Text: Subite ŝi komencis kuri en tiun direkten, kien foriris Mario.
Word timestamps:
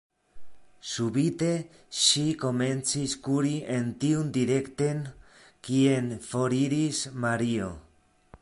Subite 0.91 1.49
ŝi 2.03 2.23
komencis 2.45 3.13
kuri 3.27 3.53
en 3.75 3.93
tiun 4.05 4.33
direkten, 4.39 5.05
kien 5.69 6.13
foriris 6.31 7.07
Mario. 7.27 7.73